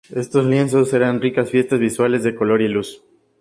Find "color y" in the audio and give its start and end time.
2.33-2.69